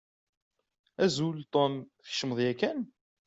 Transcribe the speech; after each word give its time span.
Azul, 1.03 1.37
Tom, 1.53 1.73
tkecmeḍ 2.03 2.39
yakan? 2.45 2.79